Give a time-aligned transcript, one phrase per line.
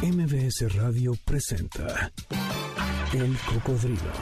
[0.00, 2.12] MBS Radio presenta
[3.12, 4.12] El Cocodrilo.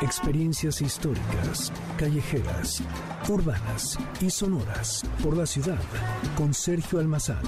[0.00, 2.82] Experiencias históricas, callejeras,
[3.28, 5.78] urbanas y sonoras por la ciudad
[6.38, 7.42] con Sergio Almazán.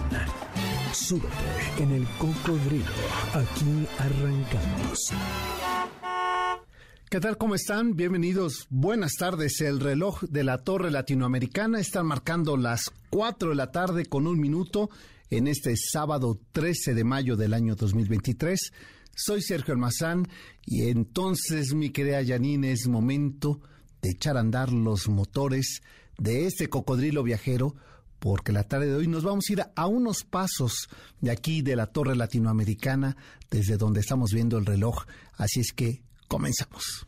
[0.93, 1.33] Súbete
[1.79, 2.85] en El Cocodrilo.
[3.33, 5.13] Aquí arrancamos.
[7.09, 7.39] ¿Qué tal?
[7.39, 7.97] ¿Cómo están?
[7.97, 8.67] Bienvenidos.
[8.69, 9.63] Buenas tardes.
[9.63, 14.39] El reloj de la Torre Latinoamericana está marcando las 4 de la tarde con un
[14.39, 14.91] minuto
[15.31, 18.73] en este sábado 13 de mayo del año 2023.
[19.15, 20.29] Soy Sergio Almazán
[20.65, 23.61] y entonces, mi querida Janine, es momento
[24.03, 25.83] de echar a andar los motores
[26.19, 27.75] de este cocodrilo viajero
[28.19, 30.89] porque la tarde de hoy nos vamos a ir a unos pasos
[31.21, 33.17] de aquí de la Torre Latinoamericana,
[33.51, 35.05] desde donde estamos viendo el reloj.
[35.37, 37.07] Así es que Comenzamos.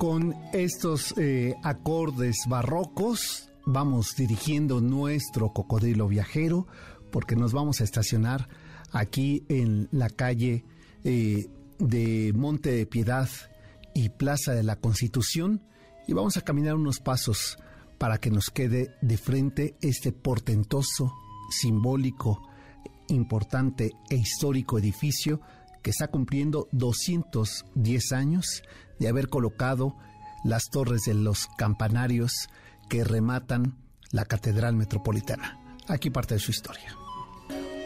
[0.00, 6.66] Con estos eh, acordes barrocos vamos dirigiendo nuestro cocodrilo viajero
[7.12, 8.48] porque nos vamos a estacionar
[8.92, 10.64] aquí en la calle
[11.04, 13.28] eh, de Monte de Piedad
[13.94, 15.60] y Plaza de la Constitución
[16.08, 17.58] y vamos a caminar unos pasos
[17.98, 21.12] para que nos quede de frente este portentoso,
[21.50, 22.40] simbólico,
[23.08, 25.42] importante e histórico edificio
[25.82, 28.62] que está cumpliendo 210 años
[28.98, 29.96] de haber colocado
[30.44, 32.48] las torres de los campanarios
[32.88, 33.76] que rematan
[34.10, 35.58] la Catedral Metropolitana.
[35.88, 36.96] Aquí parte de su historia.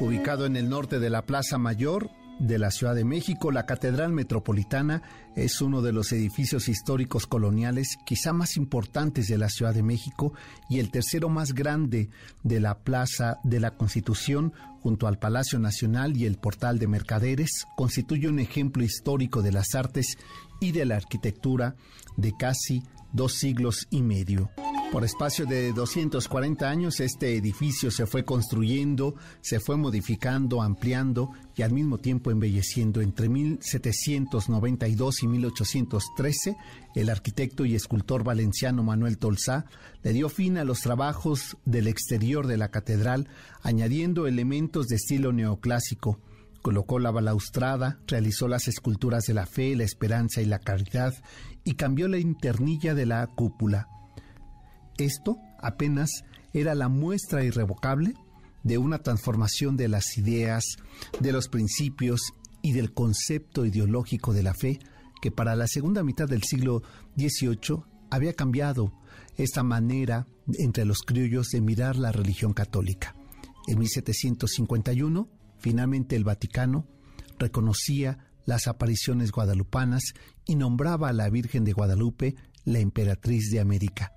[0.01, 4.13] Ubicado en el norte de la Plaza Mayor, de la Ciudad de México, la Catedral
[4.13, 5.03] Metropolitana
[5.37, 10.33] es uno de los edificios históricos coloniales quizá más importantes de la Ciudad de México
[10.69, 12.11] y el tercero más grande
[12.43, 14.53] de la Plaza de la Constitución
[14.85, 19.75] junto al Palacio Nacional y el Portal de Mercaderes, constituye un ejemplo histórico de las
[19.75, 20.19] artes
[20.61, 21.75] y de la arquitectura
[22.19, 24.51] de casi dos siglos y medio.
[24.95, 31.63] Por espacio de 240 años, este edificio se fue construyendo, se fue modificando, ampliando y
[31.63, 33.01] al mismo tiempo embelleciendo.
[33.01, 36.57] Entre 1792 y 1813,
[36.95, 39.65] el arquitecto y escultor valenciano Manuel Tolsá
[40.05, 43.27] le dio fin a los trabajos del exterior de la catedral,
[43.65, 46.21] añadiendo elementos de estilo neoclásico
[46.63, 51.13] colocó la balaustrada, realizó las esculturas de la fe, la esperanza y la caridad
[51.65, 53.89] y cambió la internilla de la cúpula.
[54.99, 58.15] Esto apenas era la muestra irrevocable
[58.63, 60.65] de una transformación de las ideas,
[61.21, 62.33] de los principios
[62.63, 64.79] y del concepto ideológico de la fe
[65.21, 66.83] que para la segunda mitad del siglo
[67.17, 68.93] XVIII había cambiado
[69.37, 70.27] esta manera
[70.59, 73.15] entre los criollos de mirar la religión católica.
[73.67, 75.29] En 1751,
[75.59, 76.87] finalmente el Vaticano
[77.39, 80.15] reconocía las apariciones guadalupanas
[80.47, 84.13] y nombraba a la Virgen de Guadalupe la emperatriz de América.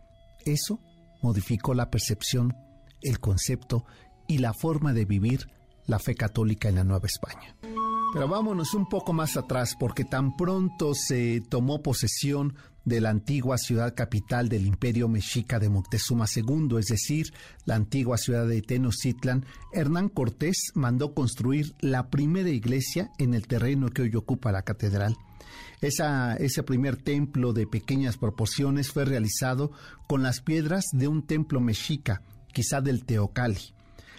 [0.48, 0.80] Eso
[1.22, 2.56] modificó la percepción,
[3.02, 3.86] el concepto
[4.28, 5.50] y la forma de vivir
[5.86, 7.56] la fe católica en la Nueva España.
[8.14, 12.56] Pero vámonos un poco más atrás, porque tan pronto se tomó posesión
[12.86, 17.34] de la antigua ciudad capital del imperio mexica de Moctezuma II, es decir,
[17.66, 23.90] la antigua ciudad de Tenochtitlan, Hernán Cortés mandó construir la primera iglesia en el terreno
[23.90, 25.18] que hoy ocupa la catedral.
[25.82, 29.72] Esa, ese primer templo de pequeñas proporciones fue realizado
[30.08, 32.22] con las piedras de un templo mexica,
[32.54, 33.74] quizá del Teocali.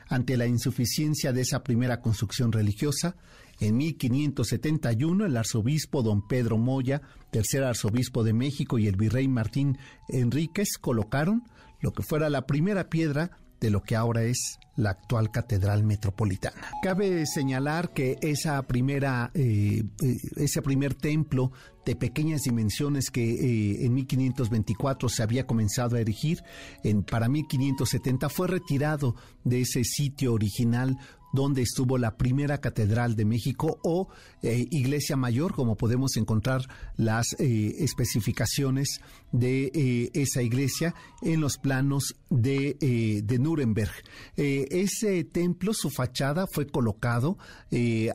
[0.09, 3.17] Ante la insuficiencia de esa primera construcción religiosa,
[3.61, 9.79] en 1571 el arzobispo don Pedro Moya, tercer arzobispo de México, y el virrey Martín
[10.09, 11.43] Enríquez colocaron
[11.81, 16.71] lo que fuera la primera piedra de lo que ahora es la actual Catedral Metropolitana.
[16.83, 21.51] Cabe señalar que esa primera, eh, eh, ese primer templo
[21.85, 26.43] de pequeñas dimensiones que eh, en 1524 se había comenzado a erigir,
[26.85, 30.97] en, para 1570 fue retirado de ese sitio original
[31.33, 34.09] donde estuvo la primera catedral de México o
[34.43, 36.63] eh, iglesia mayor, como podemos encontrar
[36.97, 39.01] las eh, especificaciones
[39.33, 43.93] de eh, esa iglesia en los planos de, de Nuremberg.
[44.37, 47.39] ese templo, su fachada fue colocado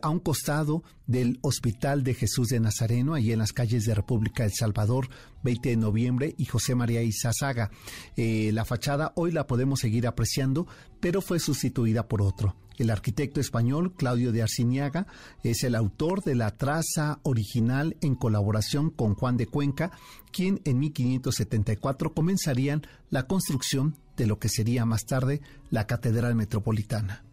[0.01, 4.43] a un costado del Hospital de Jesús de Nazareno, allí en las calles de República
[4.43, 5.09] del Salvador,
[5.43, 7.71] 20 de noviembre, y José María Izazaga.
[8.15, 10.67] la fachada hoy la podemos seguir apreciando,
[10.99, 12.55] pero fue sustituida por otro.
[12.77, 15.07] El arquitecto español Claudio de Arciniaga
[15.43, 19.91] es el autor de la traza original en colaboración con Juan de Cuenca,
[20.31, 27.23] quien en 1574 comenzarían la construcción de lo que sería más tarde la Catedral Metropolitana.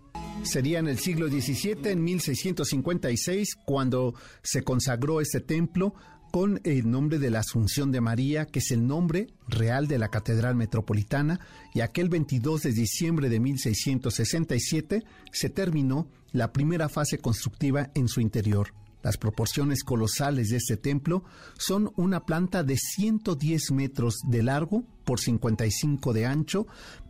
[0.43, 5.95] Sería en el siglo XVII, en 1656, cuando se consagró este templo
[6.31, 10.09] con el nombre de la Asunción de María, que es el nombre real de la
[10.09, 11.41] Catedral Metropolitana,
[11.75, 18.21] y aquel 22 de diciembre de 1667 se terminó la primera fase constructiva en su
[18.21, 18.73] interior.
[19.03, 21.25] Las proporciones colosales de este templo
[21.59, 26.67] son una planta de 110 metros de largo por 55 de ancho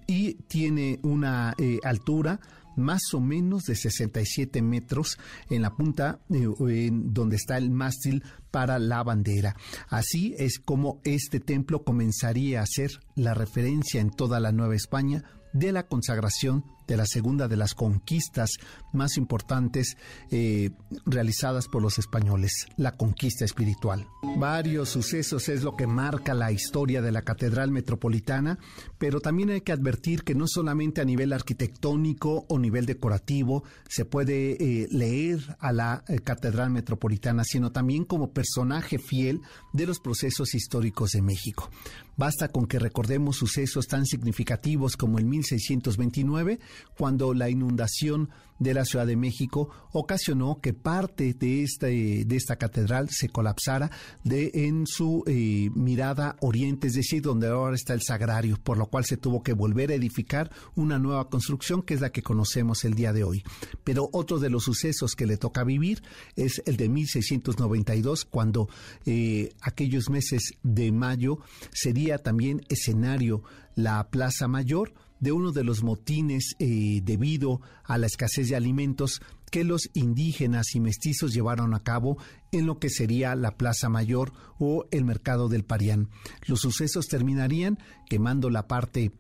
[0.07, 2.41] y tiene una eh, altura
[2.77, 5.19] más o menos de 67 metros
[5.51, 9.57] en la punta eh, donde está el mástil para la bandera.
[9.89, 15.25] Así es como este templo comenzaría a ser la referencia en toda la Nueva España
[15.53, 18.51] de la consagración de la segunda de las conquistas
[18.93, 19.97] más importantes
[20.33, 20.71] eh,
[21.07, 24.09] realizadas por los españoles, la conquista espiritual.
[24.39, 28.59] Varios sucesos es lo que marca la historia de la Catedral Metropolitana,
[28.99, 34.05] pero también hay que advertir que no solamente a nivel arquitectónico o nivel decorativo se
[34.05, 39.43] puede eh, leer a la eh, Catedral Metropolitana, sino también como personaje fiel
[39.73, 41.71] de los procesos históricos de México.
[42.17, 46.61] Basta con que recordemos sucesos tan significativos como el 1629,
[46.97, 48.31] cuando la inundación
[48.61, 53.91] de la Ciudad de México ocasionó que parte de esta, de esta catedral se colapsara
[54.23, 58.87] de, en su eh, mirada oriente, es decir, donde ahora está el sagrario, por lo
[58.87, 62.85] cual se tuvo que volver a edificar una nueva construcción que es la que conocemos
[62.85, 63.43] el día de hoy.
[63.83, 66.03] Pero otro de los sucesos que le toca vivir
[66.37, 68.69] es el de 1692, cuando
[69.07, 71.39] eh, aquellos meses de mayo
[71.73, 73.43] sería también escenario
[73.75, 79.23] la Plaza Mayor, de uno de los motines eh, debido a la escasez de alimentos
[79.51, 82.17] que los indígenas y mestizos llevaron a cabo
[82.53, 86.09] en lo que sería la Plaza Mayor o el Mercado del Parián.
[86.47, 87.79] Los sucesos terminarían
[88.09, 89.13] quemando la parte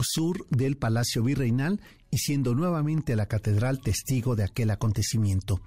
[0.00, 1.80] sur del Palacio Virreinal
[2.10, 5.60] y siendo nuevamente la catedral testigo de aquel acontecimiento.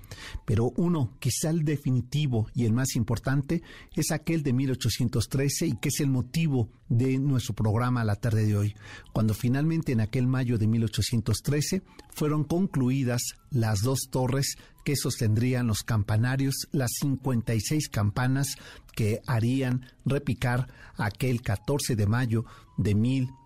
[0.46, 3.62] Pero uno, quizá el definitivo y el más importante,
[3.96, 8.58] es aquel de 1813 y que es el motivo de nuestro programa la tarde de
[8.58, 8.76] hoy,
[9.14, 15.84] cuando finalmente en aquel mayo de 1813 fueron concluidas las dos torres que sostendrían los
[15.84, 18.58] campanarios, las 56 campanas
[18.96, 20.68] que harían repicar
[20.98, 22.46] aquel 14 de mayo
[22.78, 23.43] de 1813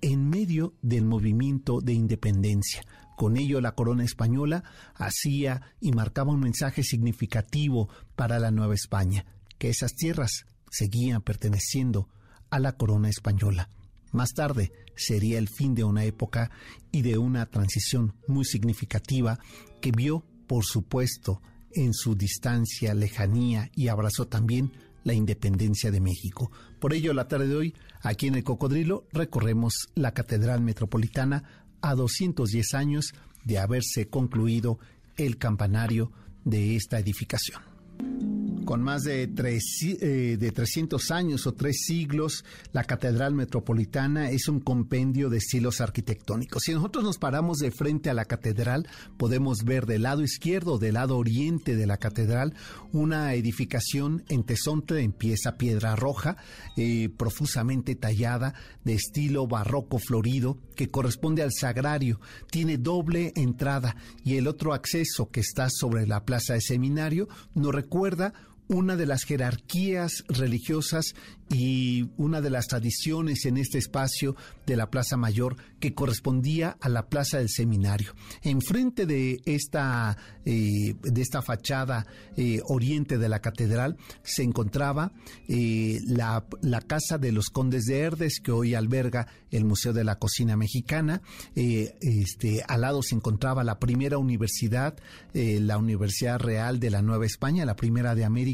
[0.00, 2.84] en medio del movimiento de independencia.
[3.16, 4.62] Con ello la corona española
[4.94, 9.26] hacía y marcaba un mensaje significativo para la Nueva España,
[9.58, 12.08] que esas tierras seguían perteneciendo
[12.48, 13.70] a la corona española.
[14.12, 16.52] Más tarde sería el fin de una época
[16.92, 19.40] y de una transición muy significativa
[19.80, 21.42] que vio, por supuesto,
[21.72, 24.70] en su distancia, lejanía y abrazó también
[25.04, 26.50] la independencia de México.
[26.80, 31.44] Por ello, la tarde de hoy, aquí en el Cocodrilo, recorremos la Catedral Metropolitana
[31.80, 33.14] a 210 años
[33.44, 34.78] de haberse concluido
[35.16, 36.10] el campanario
[36.44, 38.33] de esta edificación
[38.64, 44.60] con más de, eh, de 300 años o tres siglos, la Catedral Metropolitana es un
[44.60, 46.62] compendio de estilos arquitectónicos.
[46.64, 50.94] Si nosotros nos paramos de frente a la catedral, podemos ver del lado izquierdo, del
[50.94, 52.54] lado oriente de la catedral,
[52.92, 56.36] una edificación en tesonte en pieza piedra roja,
[56.76, 62.20] eh, profusamente tallada, de estilo barroco florido, que corresponde al sagrario.
[62.50, 67.74] Tiene doble entrada y el otro acceso que está sobre la plaza de seminario nos
[67.74, 68.32] recuerda
[68.68, 71.14] una de las jerarquías religiosas
[71.50, 74.34] y una de las tradiciones en este espacio
[74.66, 78.14] de la Plaza Mayor que correspondía a la Plaza del Seminario.
[78.42, 82.06] Enfrente de esta, eh, de esta fachada
[82.36, 85.12] eh, oriente de la catedral se encontraba
[85.48, 90.04] eh, la, la, Casa de los Condes de Herdes, que hoy alberga el Museo de
[90.04, 91.22] la Cocina Mexicana.
[91.54, 94.96] este, al lado se encontraba la primera universidad,
[95.32, 98.53] la Universidad Real de la Nueva España, la primera de América,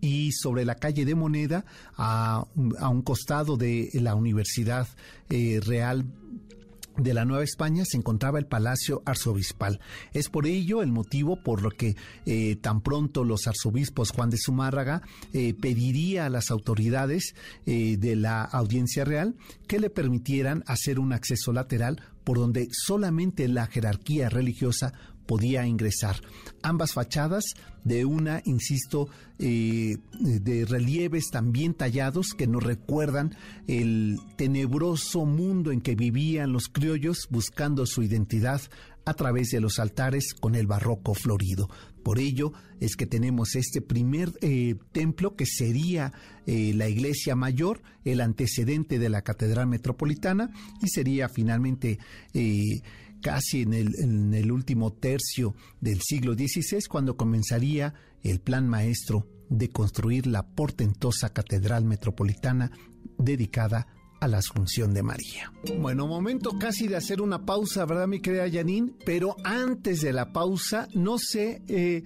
[0.00, 1.64] y sobre la calle de Moneda,
[1.96, 4.88] a, un costado de la Universidad
[5.28, 6.06] eh, Real
[6.96, 9.80] de la Nueva España se encontraba el Palacio Arzobispal.
[10.12, 14.36] Es por ello el motivo por lo que eh, tan pronto los arzobispos Juan de
[14.36, 15.00] Zumárraga
[15.32, 21.52] eh, pediría a las autoridades de la Audiencia Real que le permitieran hacer un acceso
[21.52, 24.92] lateral por donde solamente la jerarquía religiosa
[25.30, 26.16] podía ingresar.
[26.60, 27.44] Ambas fachadas
[27.84, 29.08] de una, insisto,
[29.38, 33.36] eh, de relieves también tallados que nos recuerdan
[33.68, 38.60] el tenebroso mundo en que vivían los criollos buscando su identidad
[39.04, 41.70] a través de los altares con el barroco florido.
[42.02, 46.12] Por ello es que tenemos este primer eh, templo que sería
[46.44, 50.50] eh, la iglesia mayor, el antecedente de la catedral metropolitana,
[50.82, 52.00] y sería finalmente
[53.20, 53.72] casi en
[54.34, 61.32] el, último tercio del siglo XVI, cuando comenzaría el plan maestro de construir la portentosa
[61.32, 62.70] catedral metropolitana
[63.18, 63.86] dedicada
[64.20, 65.52] a la Asunción de María.
[65.78, 68.92] Bueno, momento casi de hacer una pausa, ¿verdad, mi querida Janine?
[69.04, 72.04] Pero antes de la pausa, no sé, eh,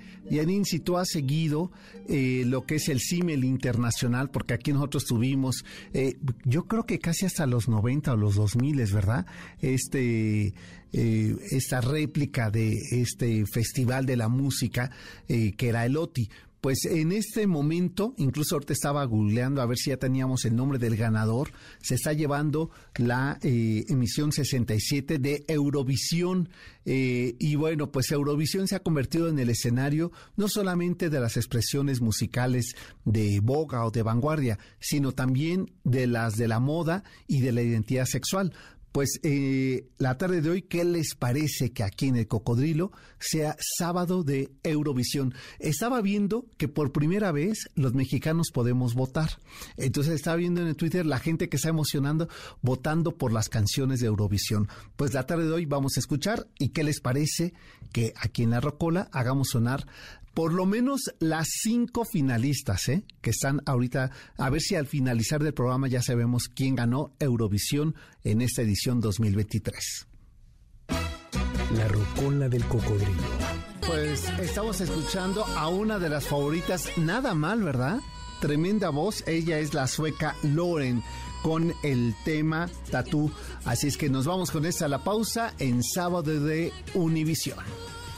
[0.64, 1.70] si tú has seguido
[2.08, 6.98] eh, lo que es el CIMEL internacional, porque aquí nosotros tuvimos, eh, yo creo que
[6.98, 9.26] casi hasta los 90 o los 2000, ¿verdad?
[9.60, 10.54] Este,
[10.92, 14.90] eh, esta réplica de este festival de la música
[15.26, 16.30] que era el OTI.
[16.64, 20.78] Pues en este momento, incluso ahorita estaba googleando a ver si ya teníamos el nombre
[20.78, 21.52] del ganador,
[21.82, 26.48] se está llevando la eh, emisión 67 de Eurovisión.
[26.86, 31.36] Eh, y bueno, pues Eurovisión se ha convertido en el escenario no solamente de las
[31.36, 37.42] expresiones musicales de boga o de vanguardia, sino también de las de la moda y
[37.42, 38.54] de la identidad sexual
[38.94, 43.56] pues eh, la tarde de hoy, ¿qué les parece que aquí en el Cocodrilo sea
[43.58, 45.34] sábado de Eurovisión?
[45.58, 49.40] Estaba viendo que por primera vez los mexicanos podemos votar.
[49.76, 52.28] Entonces estaba viendo en el Twitter la gente que está emocionando
[52.62, 54.68] votando por las canciones de Eurovisión.
[54.94, 57.52] Pues la tarde de hoy vamos a escuchar y qué les parece
[57.92, 59.88] que aquí en la Rocola hagamos sonar
[60.34, 63.04] por lo menos las cinco finalistas, ¿eh?
[63.22, 67.94] que están ahorita, a ver si al finalizar del programa ya sabemos quién ganó Eurovisión
[68.24, 70.08] en esta edición 2023.
[71.76, 73.22] La rocola del cocodrilo.
[73.86, 78.00] Pues estamos escuchando a una de las favoritas, nada mal, ¿verdad?
[78.40, 81.02] Tremenda voz, ella es la sueca Lauren
[81.42, 83.30] con el tema Tatú.
[83.64, 87.93] Así es que nos vamos con esta a la pausa en sábado de Univisión.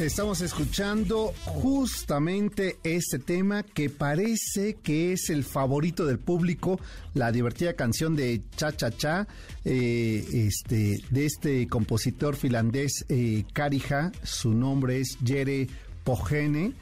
[0.00, 6.80] Estamos escuchando justamente este tema que parece que es el favorito del público,
[7.12, 9.28] la divertida canción de Cha Cha Cha,
[9.62, 13.44] eh, este, de este compositor finlandés eh,
[14.22, 15.68] su nombre es Jere
[16.02, 16.72] Pogene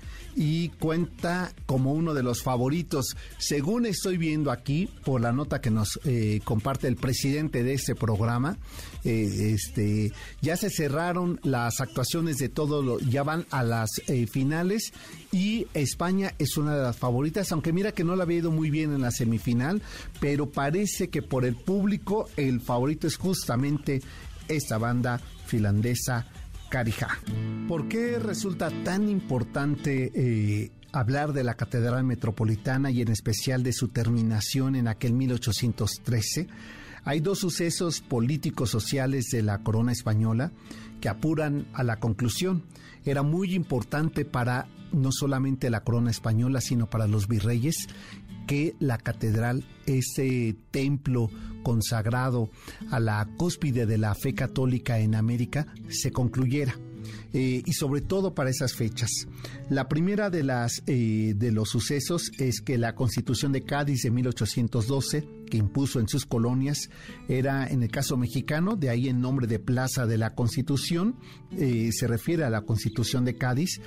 [0.40, 3.16] y cuenta como uno de los favoritos.
[3.38, 7.96] Según estoy viendo aquí, por la nota que nos eh, comparte el presidente de este
[7.96, 8.56] programa,
[9.04, 14.28] eh, este, ya se cerraron las actuaciones de todo, lo, ya van a las eh,
[14.28, 14.92] finales
[15.32, 18.70] y España es una de las favoritas, aunque mira que no la había ido muy
[18.70, 19.82] bien en la semifinal,
[20.20, 24.00] pero parece que por el público el favorito es justamente
[24.46, 26.28] esta banda finlandesa
[26.68, 27.18] Carija.
[27.66, 33.72] ¿Por qué resulta tan importante eh, hablar de la Catedral Metropolitana y en especial de
[33.72, 36.48] su terminación en aquel 1813?
[37.04, 40.52] Hay dos sucesos políticos sociales de la corona española
[41.00, 42.64] que apuran a la conclusión.
[43.04, 47.88] Era muy importante para no solamente la corona española, sino para los virreyes,
[48.48, 51.30] que la catedral, ese templo
[51.62, 52.50] consagrado
[52.90, 56.74] a la cúspide de la fe católica en América, se concluyera.
[57.32, 59.10] Eh, y sobre todo para esas fechas.
[59.70, 64.10] La primera de las eh, de los sucesos es que la Constitución de Cádiz de
[64.10, 66.90] 1812 que impuso en sus colonias
[67.28, 71.16] era en el caso mexicano, de ahí en nombre de Plaza de la Constitución,
[71.52, 73.80] eh, se refiere a la Constitución de Cádiz.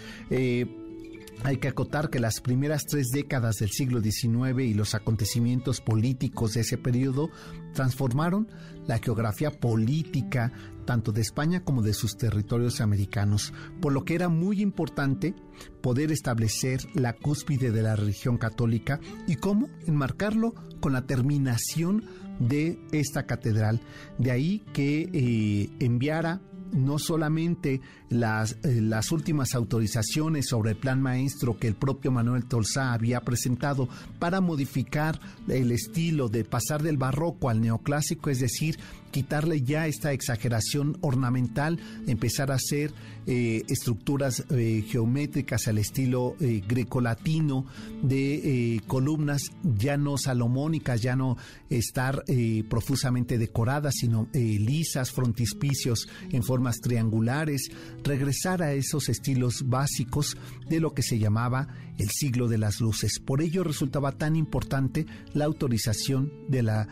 [1.43, 6.53] Hay que acotar que las primeras tres décadas del siglo XIX y los acontecimientos políticos
[6.53, 7.29] de ese periodo
[7.74, 8.48] transformaron
[8.86, 10.51] la geografía política
[10.86, 15.33] tanto de España como de sus territorios americanos, por lo que era muy importante
[15.81, 22.03] poder establecer la cúspide de la religión católica y cómo enmarcarlo con la terminación
[22.39, 23.81] de esta catedral.
[24.17, 26.41] De ahí que eh, enviara
[26.72, 32.46] no solamente las, eh, las últimas autorizaciones sobre el plan maestro que el propio Manuel
[32.46, 33.88] Tolsá había presentado
[34.20, 38.78] para modificar el estilo de pasar del barroco al neoclásico, es decir,
[39.12, 42.94] quitarle ya esta exageración ornamental, empezar a hacer
[43.27, 47.68] eh, estructuras eh, geométricas al estilo eh, grecolatino
[48.01, 51.38] de columnas ya no salomónicas, ya no
[51.70, 52.24] estar
[52.68, 57.70] profusamente decoradas, sino lisas, frontispicios en formas triangulares,
[58.03, 60.36] regresar a esos estilos básicos
[60.68, 61.68] de lo que se llamaba
[62.01, 63.20] el siglo de las luces.
[63.20, 66.88] Por ello resultaba tan importante la autorización de la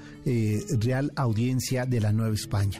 [0.80, 2.80] Real Audiencia de la Nueva España.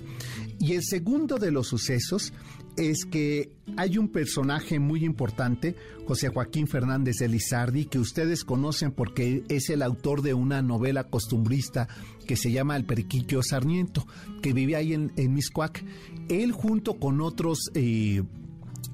[0.60, 2.34] Y el segundo de los sucesos
[2.80, 8.92] es que hay un personaje muy importante, José Joaquín Fernández de Lizardi, que ustedes conocen
[8.92, 11.88] porque es el autor de una novela costumbrista
[12.26, 14.08] que se llama El Periquillo Sarmiento,
[14.42, 15.84] que vivía ahí en, en Miscuac.
[16.30, 18.24] Él junto con otros eh,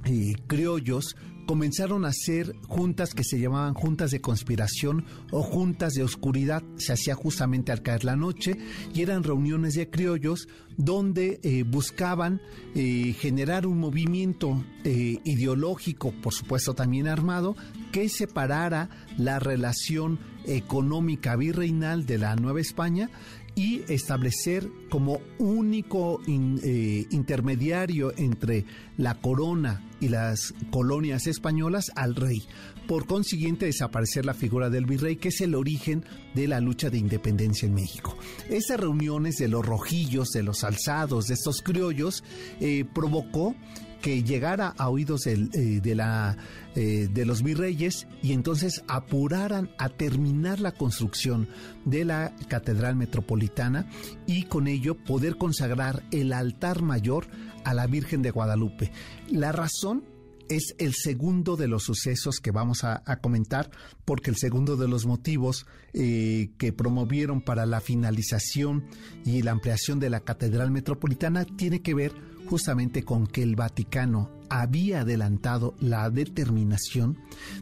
[0.05, 1.15] eh, criollos
[1.45, 6.63] comenzaron a hacer juntas que se llamaban juntas de conspiración o juntas de oscuridad.
[6.77, 8.57] Se hacía justamente al caer la noche
[8.93, 10.47] y eran reuniones de criollos
[10.77, 12.41] donde eh, buscaban
[12.73, 17.55] eh, generar un movimiento eh, ideológico, por supuesto también armado,
[17.91, 23.09] que separara la relación económica virreinal de la Nueva España
[23.55, 28.65] y establecer como único eh, intermediario entre
[28.97, 32.43] la corona y las colonias españolas al rey.
[32.87, 36.97] Por consiguiente, desaparecer la figura del virrey, que es el origen de la lucha de
[36.97, 38.15] independencia en México.
[38.49, 42.23] Esas reuniones de los rojillos, de los alzados, de estos criollos,
[42.59, 43.55] eh, provocó
[44.01, 46.37] que llegara a oídos eh, de, la,
[46.75, 51.47] eh, de los virreyes y entonces apuraran a terminar la construcción
[51.85, 53.87] de la Catedral Metropolitana
[54.25, 57.27] y con ello poder consagrar el altar mayor
[57.63, 58.91] a la Virgen de Guadalupe.
[59.29, 60.03] La razón
[60.49, 63.71] es el segundo de los sucesos que vamos a, comentar,
[64.03, 68.85] porque el segundo de los motivos eh, que promovieron para la finalización
[69.23, 72.13] y la ampliación de la Catedral Metropolitana tiene que ver
[72.47, 77.17] justamente con que el Vaticano había adelantado la determinación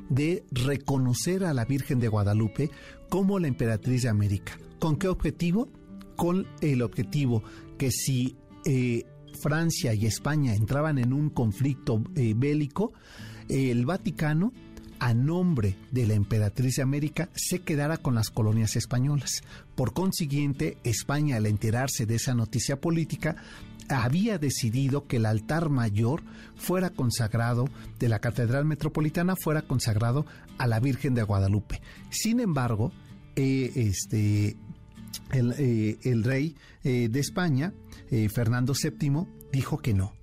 [0.10, 2.70] de reconocer a la Virgen de Guadalupe
[3.10, 4.58] como la emperatriz de América.
[4.80, 5.70] ¿Con qué objetivo?
[6.16, 7.44] Con el objetivo
[7.78, 8.36] que si
[8.66, 9.06] eh,
[9.44, 12.94] Francia y España entraban en un conflicto eh, bélico,
[13.50, 14.54] el Vaticano
[15.00, 19.44] a nombre de la emperatriz de América se quedara con las colonias españolas.
[19.76, 23.36] Por consiguiente, España, al enterarse de esa noticia política,
[23.90, 26.24] había decidido que el altar mayor
[26.56, 27.68] fuera consagrado
[28.00, 30.26] de la Catedral Metropolitana, fuera consagrado
[30.58, 31.82] a la Virgen de Guadalupe.
[32.10, 32.94] Sin embargo,
[33.36, 34.56] eh, este,
[35.32, 37.74] el, eh, rey eh, de España,
[38.32, 40.14] Fernando VII, dijo que no,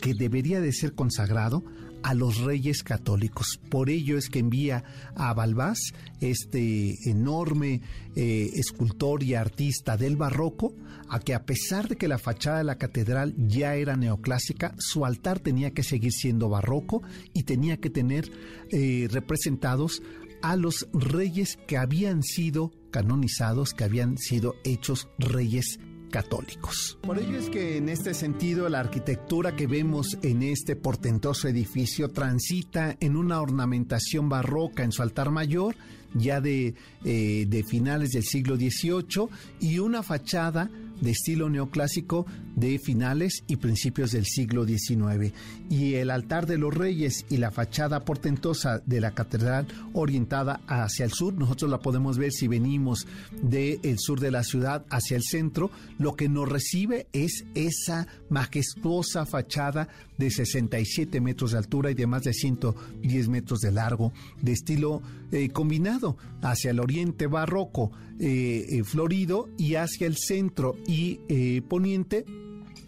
[0.00, 1.62] que debería de ser consagrado
[2.04, 3.58] a los reyes católicos.
[3.70, 4.84] Por ello es que envía
[5.16, 5.78] a Balbás,
[6.20, 7.80] este enorme
[8.14, 10.74] eh, escultor y artista del barroco,
[11.08, 15.06] a que a pesar de que la fachada de la catedral ya era neoclásica, su
[15.06, 18.30] altar tenía que seguir siendo barroco y tenía que tener
[18.70, 20.02] eh, representados
[20.44, 25.80] a los reyes que habían sido canonizados, que habían sido hechos reyes
[26.10, 26.98] católicos.
[27.02, 32.10] Por ello es que en este sentido la arquitectura que vemos en este portentoso edificio
[32.10, 35.76] transita en una ornamentación barroca en su altar mayor,
[36.14, 36.74] ya de,
[37.04, 39.28] eh, de finales del siglo XVIII,
[39.60, 45.32] y una fachada de estilo neoclásico de finales y principios del siglo XIX.
[45.68, 51.04] Y el altar de los reyes y la fachada portentosa de la catedral orientada hacia
[51.04, 53.06] el sur, nosotros la podemos ver si venimos
[53.42, 59.26] del sur de la ciudad hacia el centro, lo que nos recibe es esa majestuosa
[59.26, 64.52] fachada de 67 metros de altura y de más de 110 metros de largo, de
[64.52, 71.18] estilo eh, combinado hacia el oriente barroco eh, eh, florido y hacia el centro y
[71.62, 72.24] poniente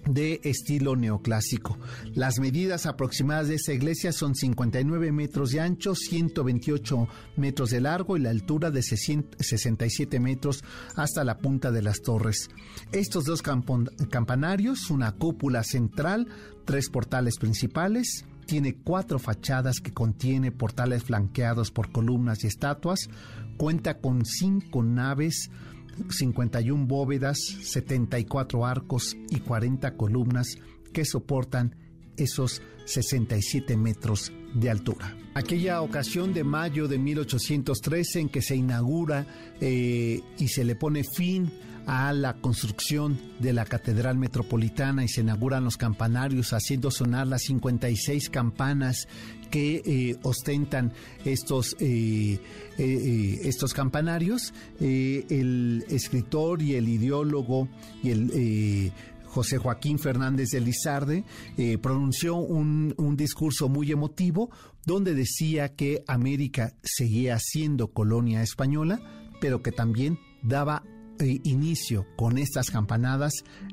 [0.06, 1.78] de estilo neoclásico.
[2.14, 8.16] Las medidas aproximadas de esa iglesia son 59 metros de ancho, 128 metros de largo
[8.16, 10.64] y la altura de 67 metros
[10.94, 12.48] hasta la punta de las torres.
[12.92, 16.28] Estos dos campanarios, una cúpula central,
[16.64, 23.08] tres portales principales, tiene cuatro fachadas que contiene portales flanqueados por columnas y estatuas,
[23.56, 25.50] cuenta con cinco naves,
[26.10, 30.58] 51 bóvedas, 74 arcos y 40 columnas
[30.92, 31.76] que soportan
[32.16, 35.16] esos 67 metros de altura.
[35.34, 39.26] Aquella ocasión de mayo de 1813 en que se inaugura
[39.60, 41.52] eh, y se le pone fin
[41.86, 47.42] a la construcción de la Catedral Metropolitana y se inauguran los campanarios haciendo sonar las
[47.42, 49.06] 56 campanas
[49.50, 50.92] que eh, ostentan
[51.24, 52.40] estos, eh,
[52.78, 54.52] eh, estos campanarios.
[54.80, 57.68] el escritor y el ideólogo
[58.02, 58.92] y el
[59.24, 61.24] José Joaquín Fernández de Lizarde
[61.80, 64.50] pronunció un, un, discurso muy emotivo
[64.86, 69.00] donde decía que América seguía siendo colonia española,
[69.40, 70.82] pero que también daba
[71.20, 73.32] inicio con estas campanadas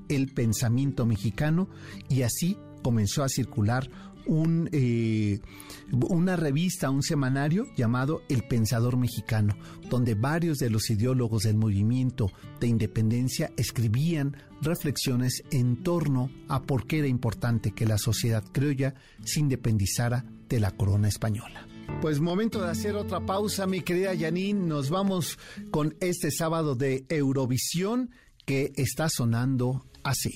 [0.09, 1.69] el pensamiento mexicano
[2.09, 3.89] y así comenzó a circular
[4.71, 5.39] eh,
[5.91, 9.57] una revista, un semanario llamado El Pensador Mexicano,
[9.89, 16.87] donde varios de los ideólogos del movimiento de independencia escribían reflexiones en torno a por
[16.87, 21.67] qué era importante que la sociedad criolla se independizara de la corona española.
[22.01, 24.67] Pues momento de hacer otra pausa, mi querida Janine.
[24.67, 25.39] Nos vamos
[25.71, 28.11] con este sábado de Eurovisión
[28.45, 30.33] que está sonando así.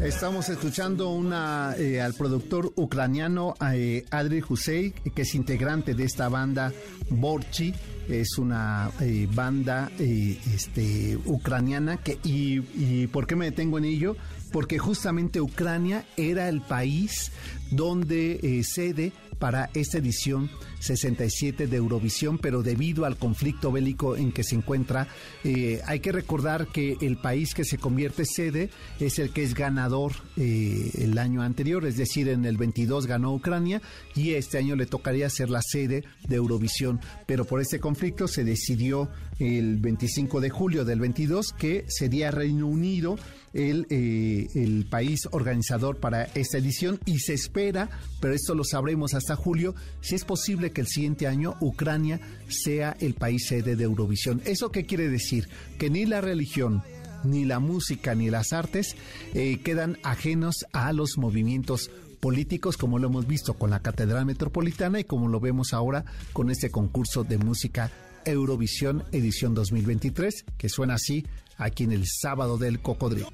[0.00, 6.28] Estamos escuchando una, eh, al productor ucraniano eh, Adri Husey, que es integrante de esta
[6.28, 6.72] banda
[7.08, 7.72] Borchi.
[8.08, 11.98] Es una eh, banda este, ucraniana.
[11.98, 14.16] Que, y, ¿Y por qué me detengo en ello?
[14.50, 17.30] Porque justamente Ucrania era el país
[17.72, 24.44] donde sede para esta edición 67 de Eurovisión, pero debido al conflicto bélico en que
[24.44, 25.08] se encuentra,
[25.42, 29.54] eh, hay que recordar que el país que se convierte sede es el que es
[29.54, 33.82] ganador eh, el año anterior, es decir, en el 22 ganó Ucrania
[34.14, 38.44] y este año le tocaría ser la sede de Eurovisión, pero por este conflicto se
[38.44, 43.16] decidió el 25 de julio del 22 que sería Reino Unido
[43.52, 49.14] el, eh, el país organizador para esta edición y se espera, pero esto lo sabremos
[49.14, 53.84] hasta julio, si es posible que el siguiente año Ucrania sea el país sede de
[53.84, 54.42] Eurovisión.
[54.44, 55.48] ¿Eso qué quiere decir?
[55.78, 56.82] Que ni la religión,
[57.24, 58.96] ni la música, ni las artes
[59.34, 65.00] eh, quedan ajenos a los movimientos políticos, como lo hemos visto con la Catedral Metropolitana
[65.00, 67.90] y como lo vemos ahora con este concurso de música
[68.24, 73.28] Eurovisión edición 2023, que suena así aquí en el sábado del cocodrilo.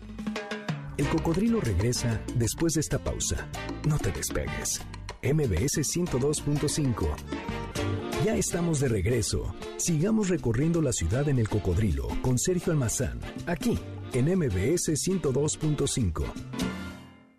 [0.96, 3.48] El cocodrilo regresa después de esta pausa.
[3.86, 4.80] No te despegues.
[5.22, 7.06] MBS 102.5.
[8.24, 9.54] Ya estamos de regreso.
[9.76, 13.78] Sigamos recorriendo la ciudad en el cocodrilo con Sergio Almazán, aquí
[14.12, 16.24] en MBS 102.5.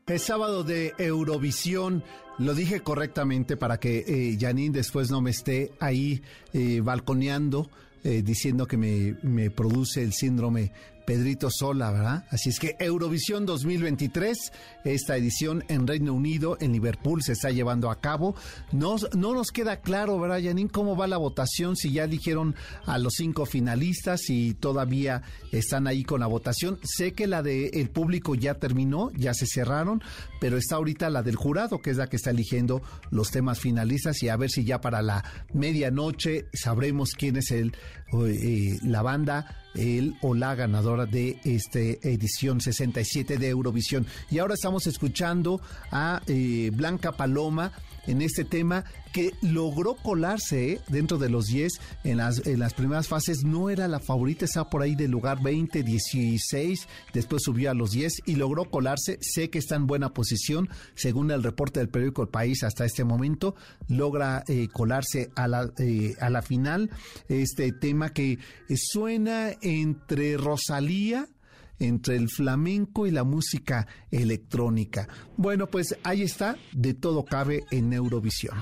[0.07, 2.03] Es sábado de Eurovisión.
[2.37, 6.21] Lo dije correctamente para que eh, Janine después no me esté ahí
[6.53, 7.69] eh, balconeando,
[8.03, 10.71] eh, diciendo que me, me produce el síndrome
[11.09, 12.23] Pedrito Sola, ¿verdad?
[12.29, 14.51] Así es que Eurovisión 2023,
[14.83, 18.35] esta edición en Reino Unido, en Liverpool, se está llevando a cabo.
[18.71, 21.75] No, no nos queda claro, ¿verdad, Janine, cómo va la votación?
[21.75, 22.53] Si ya eligieron
[22.85, 26.77] a los cinco finalistas y todavía están ahí con la votación.
[26.83, 30.03] Sé que la del público ya terminó, ya se cerraron,
[30.39, 34.21] pero está ahorita la del jurado, que es la que está eligiendo los temas finalistas
[34.21, 37.75] y a ver si ya para la medianoche sabremos quién es el,
[38.13, 44.05] eh, la banda el o la ganadora de esta edición 67 de Eurovisión.
[44.29, 45.61] Y ahora estamos escuchando
[45.91, 47.71] a eh, Blanca Paloma
[48.07, 50.81] en este tema que logró colarse ¿eh?
[50.87, 53.43] dentro de los 10 en las, en las primeras fases.
[53.43, 57.91] No era la favorita, estaba por ahí del lugar 20, 16, después subió a los
[57.91, 59.17] 10 y logró colarse.
[59.21, 63.03] Sé que está en buena posición, según el reporte del periódico El País hasta este
[63.03, 63.55] momento,
[63.87, 66.89] logra eh, colarse a la, eh, a la final.
[67.27, 68.37] Este tema que
[68.75, 71.27] suena entre Rosalía,
[71.79, 75.07] entre el flamenco y la música electrónica.
[75.37, 78.57] Bueno, pues ahí está, de todo cabe en Eurovisión.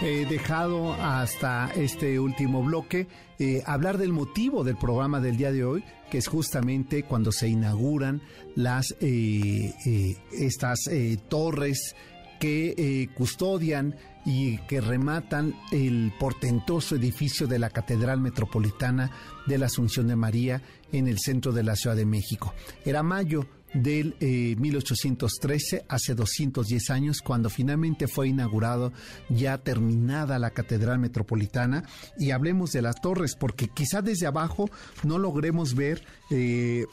[0.00, 3.08] He dejado hasta este último bloque
[3.40, 7.48] eh, hablar del motivo del programa del día de hoy, que es justamente cuando se
[7.48, 8.22] inauguran
[8.54, 10.88] las eh, eh, estas
[11.28, 11.96] torres
[12.38, 13.96] que custodian
[14.28, 19.10] y que rematan el portentoso edificio de la Catedral Metropolitana
[19.46, 20.60] de la Asunción de María
[20.92, 22.52] en el centro de la Ciudad de México.
[22.84, 28.92] Era mayo del 1813, eh, hace 210 años, cuando finalmente fue inaugurado,
[29.30, 31.84] ya terminada la Catedral Metropolitana.
[32.18, 34.68] Y hablemos de las torres, porque quizá desde abajo
[35.04, 36.84] no logremos ver eh,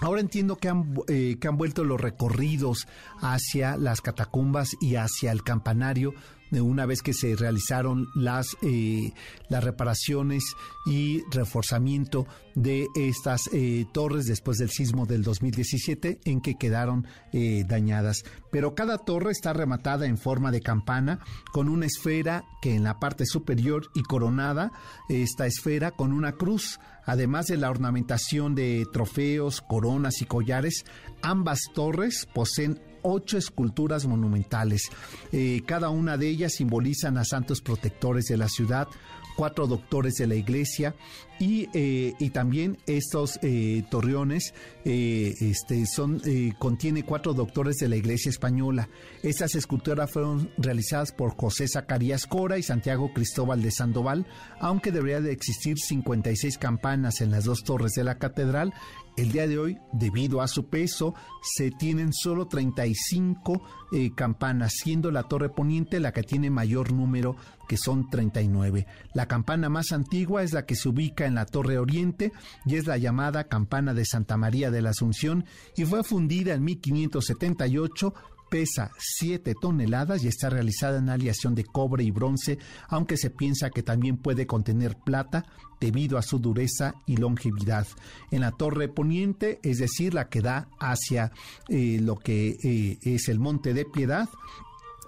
[0.00, 2.86] Ahora entiendo que han, eh, que han vuelto los recorridos
[3.20, 6.14] hacia las catacumbas y hacia el campanario
[6.58, 9.12] una vez que se realizaron las, eh,
[9.48, 10.42] las reparaciones
[10.86, 17.64] y reforzamiento de estas eh, torres después del sismo del 2017 en que quedaron eh,
[17.68, 18.24] dañadas.
[18.50, 21.20] Pero cada torre está rematada en forma de campana
[21.52, 24.72] con una esfera que en la parte superior y coronada
[25.08, 26.80] esta esfera con una cruz.
[27.06, 30.84] Además de la ornamentación de trofeos, coronas y collares,
[31.22, 34.90] ambas torres poseen ocho esculturas monumentales.
[35.32, 38.88] Eh, cada una de ellas simbolizan a santos protectores de la ciudad,
[39.36, 40.94] cuatro doctores de la iglesia
[41.40, 44.52] y, eh, y también estos eh, torreones
[44.84, 46.22] eh, este, son,
[46.58, 48.90] contiene cuatro doctores de la iglesia española.
[49.22, 54.26] Estas esculturas fueron realizadas por José Zacarías Cora y Santiago Cristóbal de Sandoval,
[54.60, 58.74] aunque debería de existir 56 campanas en las dos torres de la catedral
[59.16, 65.10] El día de hoy, debido a su peso, se tienen solo 35 eh, campanas, siendo
[65.10, 67.36] la torre poniente la que tiene mayor número,
[67.68, 68.86] que son 39.
[69.14, 72.32] La campana más antigua es la que se ubica en la torre oriente
[72.66, 75.44] y es la llamada campana de Santa María de la Asunción
[75.76, 78.14] y fue fundida en 1578
[78.50, 83.70] pesa 7 toneladas y está realizada en aleación de cobre y bronce, aunque se piensa
[83.70, 85.46] que también puede contener plata
[85.80, 87.86] debido a su dureza y longevidad.
[88.30, 91.32] En la torre poniente, es decir, la que da hacia
[91.68, 94.28] eh, lo que eh, es el Monte de Piedad,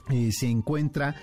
[0.09, 1.15] eh, se encuentra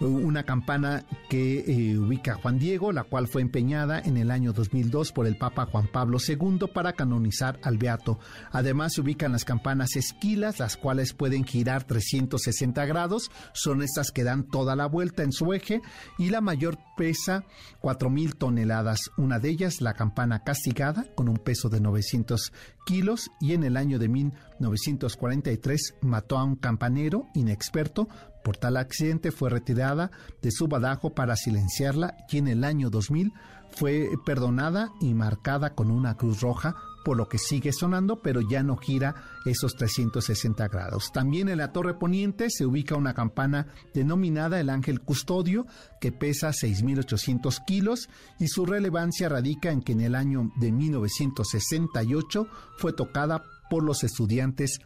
[0.00, 5.12] una campana que eh, ubica Juan Diego, la cual fue empeñada en el año 2002
[5.12, 8.18] por el Papa Juan Pablo II para canonizar al Beato.
[8.50, 14.24] Además se ubican las campanas esquilas, las cuales pueden girar 360 grados, son estas que
[14.24, 15.80] dan toda la vuelta en su eje
[16.18, 17.44] y la mayor pesa
[17.80, 19.10] 4.000 toneladas.
[19.16, 22.52] Una de ellas, la campana castigada, con un peso de 900
[22.84, 28.08] kilos y en el año de 1943 mató a un campanero inexperto
[28.44, 30.10] por tal accidente fue retirada
[30.42, 33.32] de su badajo para silenciarla y en el año 2000
[33.74, 38.62] fue perdonada y marcada con una cruz roja, por lo que sigue sonando, pero ya
[38.62, 41.10] no gira esos 360 grados.
[41.12, 45.66] También en la torre poniente se ubica una campana denominada el Ángel Custodio,
[46.00, 52.46] que pesa 6.800 kilos y su relevancia radica en que en el año de 1968
[52.78, 54.78] fue tocada por los estudiantes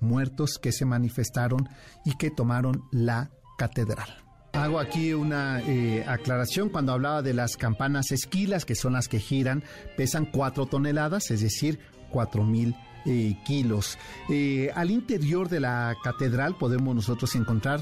[0.00, 1.68] muertos que se manifestaron
[2.04, 4.08] y que tomaron la catedral.
[4.52, 9.18] Hago aquí una eh, aclaración cuando hablaba de las campanas esquilas, que son las que
[9.18, 9.62] giran,
[9.96, 11.78] pesan 4 toneladas, es decir,
[12.10, 12.74] 4 mil
[13.06, 13.98] eh, kilos.
[14.28, 17.80] Eh, al interior de la catedral podemos nosotros encontrar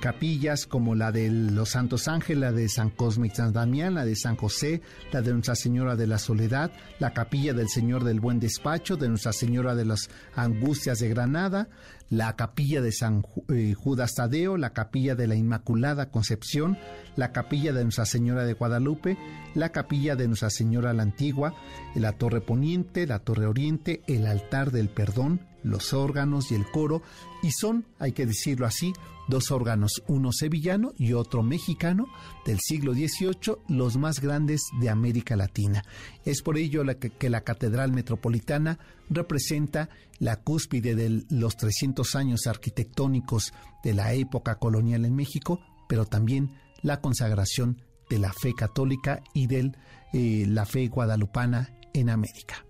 [0.00, 4.04] capillas como la de los Santos Ángeles, la de San Cosme y San Damián, la
[4.04, 4.80] de San José,
[5.12, 9.08] la de Nuestra Señora de la Soledad, la capilla del Señor del Buen Despacho, de
[9.08, 11.68] Nuestra Señora de las Angustias de Granada,
[12.10, 16.76] la capilla de San eh, Judas Tadeo, la capilla de la Inmaculada Concepción,
[17.16, 19.16] la capilla de Nuestra Señora de Guadalupe,
[19.54, 21.54] la capilla de Nuestra Señora la Antigua,
[21.94, 27.02] la Torre Poniente, la Torre Oriente, el altar del perdón, los órganos y el coro,
[27.42, 28.92] y son, hay que decirlo así,
[29.30, 32.06] dos órganos, uno sevillano y otro mexicano
[32.44, 35.82] del siglo XVIII, los más grandes de América Latina.
[36.24, 43.52] Es por ello que, la Catedral Metropolitana representa la cúspide de los 300 años arquitectónicos
[43.82, 46.50] de la época colonial en México, pero también
[46.82, 49.72] la consagración de la fe católica y de
[50.12, 52.64] eh, la fe guadalupana en América.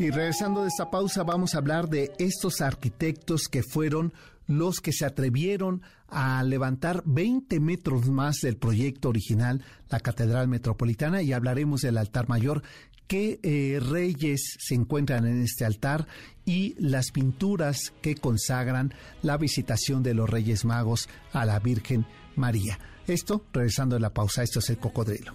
[0.00, 4.14] Y regresando de esta pausa vamos a hablar de estos arquitectos que fueron
[4.46, 11.20] los que se atrevieron a levantar 20 metros más del proyecto original, la Catedral Metropolitana,
[11.20, 12.62] y hablaremos del altar mayor,
[13.08, 16.06] qué eh, reyes se encuentran en este altar
[16.46, 22.78] y las pinturas que consagran la visitación de los Reyes Magos a la Virgen María.
[23.06, 25.34] Esto, regresando de la pausa, esto es el cocodrilo.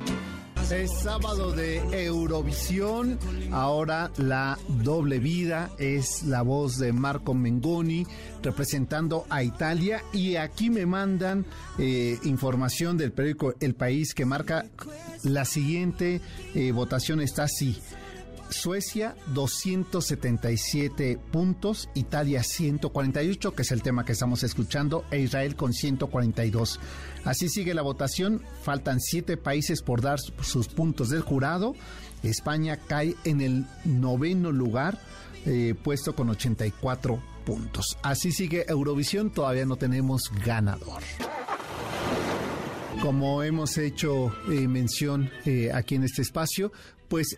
[0.73, 3.19] Es sábado de Eurovisión.
[3.51, 8.07] Ahora la doble vida es la voz de Marco Mengoni
[8.41, 10.01] representando a Italia.
[10.13, 11.45] Y aquí me mandan
[11.77, 14.65] eh, información del periódico El País que marca
[15.23, 16.21] la siguiente
[16.55, 17.19] eh, votación.
[17.19, 17.77] Está así.
[18.51, 25.73] Suecia 277 puntos, Italia 148, que es el tema que estamos escuchando, e Israel con
[25.73, 26.79] 142.
[27.23, 31.73] Así sigue la votación, faltan siete países por dar sus puntos del jurado.
[32.23, 34.99] España cae en el noveno lugar,
[35.45, 37.97] eh, puesto con 84 puntos.
[38.03, 41.01] Así sigue Eurovisión, todavía no tenemos ganador.
[43.01, 46.71] Como hemos hecho eh, mención eh, aquí en este espacio,
[47.07, 47.35] pues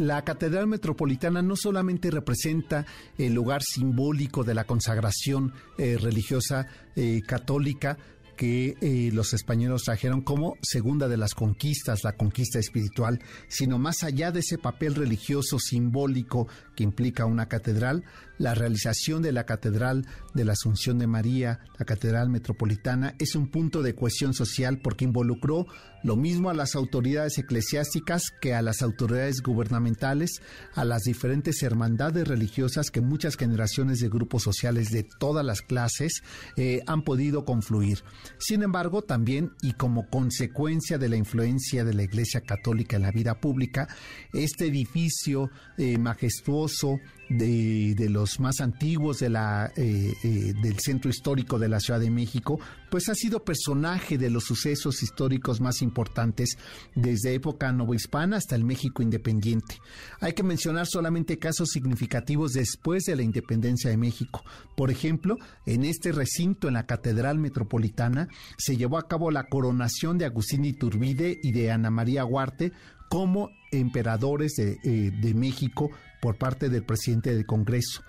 [0.00, 2.86] la Catedral Metropolitana no solamente representa
[3.18, 7.98] el lugar simbólico de la consagración eh, religiosa eh, católica,
[8.36, 14.02] que eh, los españoles trajeron como segunda de las conquistas, la conquista espiritual, sino más
[14.02, 18.02] allá de ese papel religioso simbólico que implica una catedral,
[18.40, 23.48] la realización de la Catedral de la Asunción de María, la Catedral Metropolitana, es un
[23.48, 25.66] punto de cohesión social porque involucró
[26.02, 30.40] lo mismo a las autoridades eclesiásticas que a las autoridades gubernamentales,
[30.74, 36.22] a las diferentes hermandades religiosas que muchas generaciones de grupos sociales de todas las clases
[36.56, 38.02] eh, han podido confluir.
[38.38, 43.12] Sin embargo, también y como consecuencia de la influencia de la Iglesia Católica en la
[43.12, 43.86] vida pública,
[44.32, 51.58] este edificio eh, majestuoso de, los más antiguos de la, eh, eh, del centro histórico
[51.58, 52.58] de la Ciudad de México,
[52.90, 56.58] pues ha sido personaje de los sucesos históricos más importantes
[56.94, 59.76] desde época novohispana hasta el México independiente.
[60.20, 64.42] Hay que mencionar solamente casos significativos después de la independencia de México.
[64.76, 70.18] Por ejemplo, en este recinto, en la Catedral Metropolitana, se llevó a cabo la coronación
[70.18, 72.72] de Agustín Iturbide y de Ana María Huarte
[73.10, 75.90] como emperadores de, eh, de México
[76.22, 78.02] por parte del presidente del Congreso.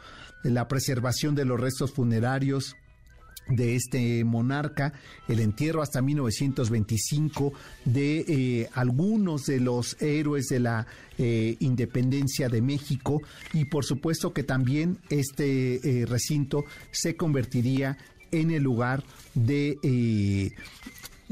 [0.43, 2.75] La preservación de los restos funerarios
[3.47, 4.93] de este monarca,
[5.27, 7.51] el entierro hasta 1925
[7.83, 10.85] de eh, algunos de los héroes de la
[11.17, 17.97] eh, independencia de México y por supuesto que también este recinto se convertiría
[18.31, 20.53] en el lugar de,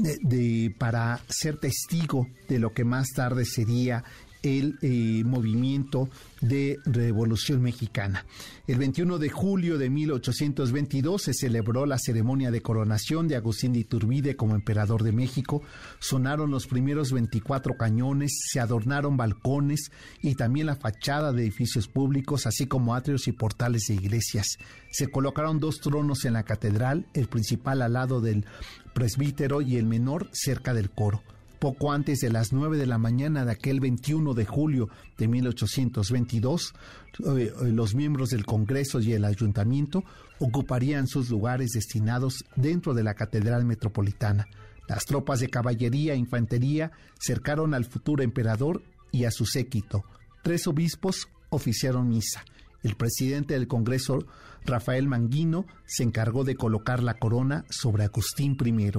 [0.00, 4.04] de, para ser testigo de lo que más tarde sería
[4.42, 6.08] el eh, movimiento
[6.40, 8.24] de Revolución Mexicana.
[8.66, 13.80] El 21 de julio de 1822 se celebró la ceremonia de coronación de Agustín de
[13.80, 15.62] Iturbide como emperador de México.
[15.98, 19.90] Sonaron los primeros 24 cañones, se adornaron balcones
[20.22, 24.56] y también la fachada de edificios públicos, así como atrios y portales de iglesias.
[24.90, 28.46] Se colocaron dos tronos en la catedral, el principal al lado del
[28.92, 31.22] presbítero y el menor cerca del coro
[31.60, 36.72] poco antes de las 9 de la mañana de aquel 21 de julio de 1822,
[36.72, 40.02] eh, eh, los miembros del Congreso y el Ayuntamiento
[40.40, 44.48] ocuparían sus lugares destinados dentro de la Catedral Metropolitana.
[44.88, 50.02] Las tropas de caballería e infantería cercaron al futuro emperador y a su séquito.
[50.42, 52.42] Tres obispos oficiaron misa.
[52.82, 54.26] El presidente del Congreso,
[54.64, 58.92] Rafael Manguino, se encargó de colocar la corona sobre Agustín I.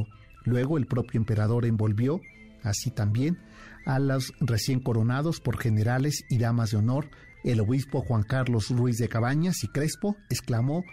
[0.43, 2.21] Luego el propio emperador envolvió
[2.63, 3.39] así también
[3.85, 7.09] a los recién coronados por generales y damas de honor,
[7.43, 10.83] el obispo Juan Carlos Ruiz de Cabañas y Crespo exclamó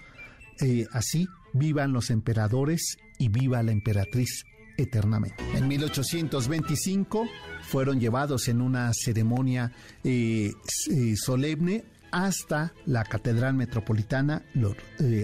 [0.61, 4.45] eh, así, vivan los emperadores y viva la emperatriz
[4.79, 5.45] eternamente.
[5.55, 7.27] En 1825
[7.63, 9.73] fueron llevados en una ceremonia
[10.05, 10.53] eh,
[10.91, 14.43] eh, solemne hasta la Catedral Metropolitana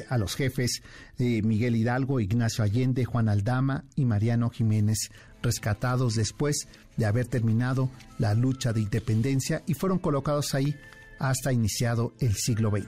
[0.08, 0.82] a los jefes
[1.18, 5.10] Miguel Hidalgo, Ignacio Allende, Juan Aldama y Mariano Jiménez
[5.42, 10.74] rescatados después de haber terminado la lucha de independencia y fueron colocados ahí
[11.28, 12.86] hasta iniciado el siglo XX.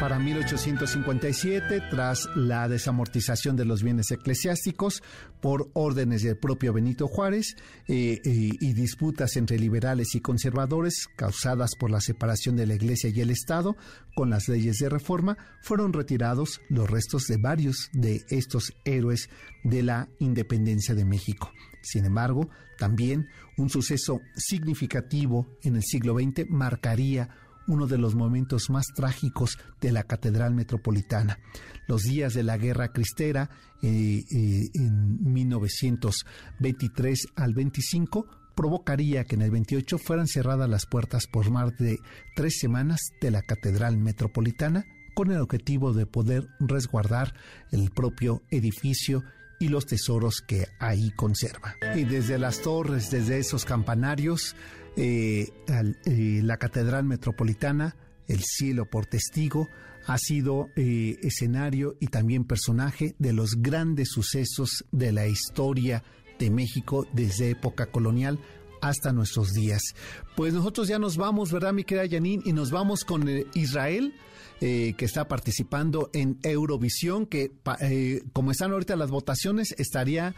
[0.00, 5.04] Para 1857, tras la desamortización de los bienes eclesiásticos
[5.40, 11.76] por órdenes del propio Benito Juárez eh, eh, y disputas entre liberales y conservadores causadas
[11.78, 13.76] por la separación de la Iglesia y el Estado
[14.16, 19.30] con las leyes de reforma, fueron retirados los restos de varios de estos héroes
[19.62, 21.52] de la independencia de México.
[21.82, 28.70] Sin embargo, también un suceso significativo en el siglo XX marcaría uno de los momentos
[28.70, 31.38] más trágicos de la Catedral Metropolitana.
[31.86, 33.50] Los días de la Guerra Cristera
[33.82, 41.26] eh, eh, en 1923 al 25 provocaría que en el 28 fueran cerradas las puertas
[41.26, 41.98] por más de
[42.34, 47.34] tres semanas de la Catedral Metropolitana con el objetivo de poder resguardar
[47.70, 49.22] el propio edificio
[49.58, 51.74] y los tesoros que ahí conserva.
[51.94, 54.54] Y desde las torres, desde esos campanarios,
[54.96, 55.52] eh,
[56.06, 57.96] eh, la Catedral Metropolitana,
[58.28, 59.68] el cielo por testigo,
[60.06, 66.02] ha sido eh, escenario y también personaje de los grandes sucesos de la historia
[66.38, 68.38] de México desde época colonial
[68.80, 69.82] hasta nuestros días.
[70.34, 72.42] Pues nosotros ya nos vamos, ¿verdad, mi querida Janine?
[72.46, 74.14] Y nos vamos con Israel
[74.60, 77.52] que está participando en Eurovisión, que
[78.32, 80.34] como están ahorita las votaciones, estaría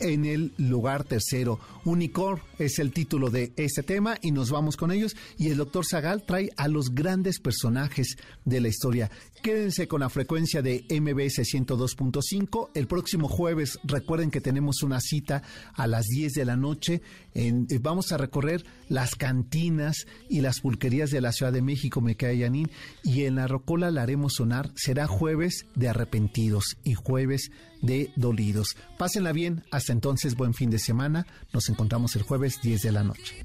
[0.00, 1.58] en el lugar tercero.
[1.84, 5.16] Unicor es el título de este tema y nos vamos con ellos.
[5.38, 9.10] Y el doctor Zagal trae a los grandes personajes de la historia.
[9.42, 12.70] Quédense con la frecuencia de MBS 102.5.
[12.74, 15.42] El próximo jueves, recuerden que tenemos una cita
[15.74, 17.02] a las 10 de la noche.
[17.34, 22.16] Eh, vamos a recorrer las cantinas y las pulquerías de la Ciudad de México, me
[22.16, 22.70] cae Yanin.
[23.02, 24.70] Y en la Rocola la haremos sonar.
[24.74, 27.50] Será jueves de arrepentidos y jueves
[27.82, 28.76] de dolidos.
[28.98, 29.64] Pásenla bien.
[29.70, 31.26] Hasta entonces, buen fin de semana.
[31.52, 33.44] Nos encontramos el jueves 10 de la noche.